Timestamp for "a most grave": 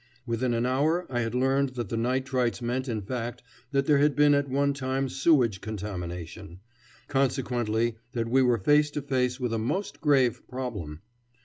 9.53-10.41